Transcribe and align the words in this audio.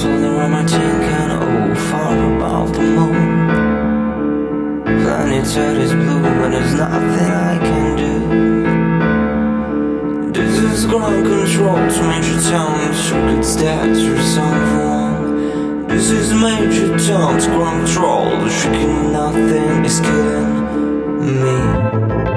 Fooling 0.00 0.24
around 0.24 0.52
my 0.52 0.64
chin, 0.64 0.80
kinda 0.80 1.36
old, 1.44 1.76
far 1.76 2.16
above 2.34 2.72
the 2.72 2.80
moon. 2.80 3.26
Planet 5.02 5.56
Earth 5.58 5.78
is 5.84 5.92
blue, 5.92 6.20
but 6.22 6.48
there's 6.52 6.72
nothing 6.72 7.30
I 7.50 7.58
can 7.66 7.88
do. 8.00 8.14
This 10.32 10.54
is 10.72 10.86
ground 10.86 11.26
control 11.26 11.80
to 11.94 12.02
Major 12.08 12.40
Tom, 12.48 12.94
circuit 12.94 13.44
that 13.60 13.90
resolve 14.16 14.72
wrong. 14.72 15.18
This 15.88 16.06
is 16.10 16.32
Major 16.32 16.90
Tom's 17.06 17.46
ground 17.48 17.84
control, 17.84 18.24
the 18.40 18.48
shrieking 18.48 19.12
nothing 19.12 19.84
is 19.84 20.00
killing 20.00 20.50
me. 21.42 22.29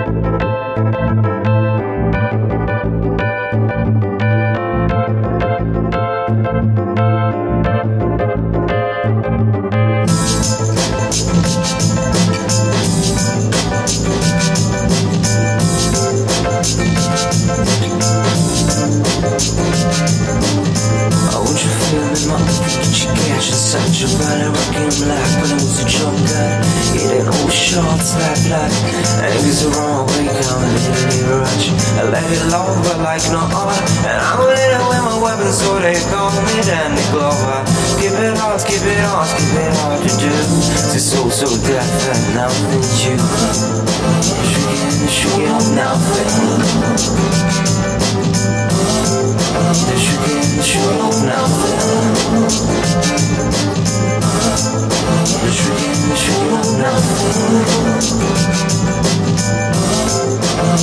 Rocking 24.52 24.92
black 25.06 25.29
when 25.39 25.52
I 25.52 25.60
was 25.61 25.79
a 25.79 25.86
guy 25.88 26.60
Eating 26.97 27.28
old 27.28 27.54
shots 27.54 28.18
like 28.20 28.42
black. 28.47 28.71
The 29.64 29.69
wrong 29.79 30.07
way 30.11 30.28
Come 30.28 30.60
a 30.60 30.69
little 30.74 31.39
rush 31.39 31.69
I 31.96 32.03
let 32.09 32.25
it 32.25 32.44
long 32.52 32.75
but 32.83 33.00
like 33.00 33.23
no 33.31 33.39
other. 33.39 33.80
And 34.03 34.17
I'm 34.19 34.42
a 34.42 34.45
little 34.49 34.88
with 34.89 35.03
my 35.05 35.17
weapons 35.21 35.55
So 35.61 35.80
they 35.80 35.95
call 36.09 36.33
me 36.44 36.59
Danny 36.66 37.05
Glover. 37.14 37.64
Keep 38.02 38.17
it 38.17 38.36
hard, 38.38 38.59
keep 38.66 38.81
it 38.83 38.99
hard, 39.08 39.30
keep 39.38 39.53
it 39.55 39.71
hard 39.80 40.02
to 40.02 40.11
do. 40.19 40.33
This 40.91 41.05
So 41.14 41.30
So 41.30 41.47
Def 41.64 41.88
and 42.11 42.36
nothing 42.36 42.83
you 42.99 43.16
Shaking, 44.44 45.08
shaking, 45.08 45.75
nothing 45.75 47.72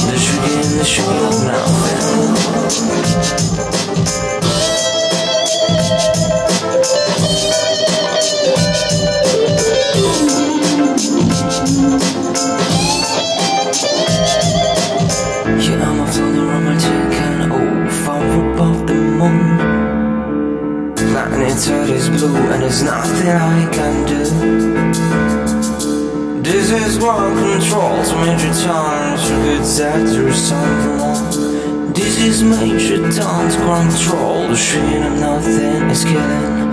The 0.07 0.17
sugar 0.19 0.55
in 0.61 0.79
the 0.79 0.85
sugar 0.85 1.11
of 1.11 1.45
nothing. 1.45 2.31
Yeah, 15.61 15.85
I'm 15.85 15.99
and 17.13 17.53
above 18.55 18.87
the 18.87 18.95
moon. 18.95 19.41
Planet 20.97 21.69
Earth 21.69 21.91
is 21.91 22.09
blue 22.09 22.37
and 22.37 22.63
there's 22.63 22.83
nothing 22.83 23.29
I 23.29 23.69
can 23.73 24.07
do. 24.07 24.70
This 26.51 26.73
is 26.73 26.99
one 26.99 27.37
control 27.37 28.03
to 28.03 28.17
Major 28.27 28.53
Tom's 28.65 29.29
good 29.29 29.63
actor 29.81 30.33
someone. 30.33 31.93
This 31.93 32.19
is 32.19 32.43
Major 32.43 33.09
Tom's 33.13 33.55
control. 33.55 34.49
The 34.49 34.57
sheen 34.57 35.05
of 35.05 35.13
nothing 35.21 35.91
is 35.91 36.03
killing 36.03 36.71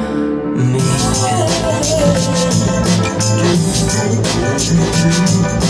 me. 5.61 5.66